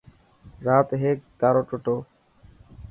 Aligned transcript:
رات 0.65 0.89
هيڪ 1.01 1.17
تارو 1.39 1.61
ٽٽو. 1.69 1.95